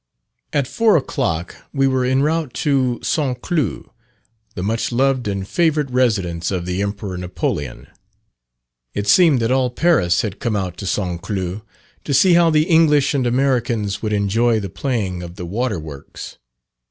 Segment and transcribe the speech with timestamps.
[0.51, 3.39] At four o'clock we were en route to St.
[3.39, 3.85] Cloud,
[4.55, 7.85] the much loved and favourite residence of the Emperor Napoleon.
[8.95, 11.21] It seemed that all Paris had come out to St.
[11.21, 11.61] Cloud
[12.03, 16.39] to see how the English and Americans would enjoy the playing of the water works.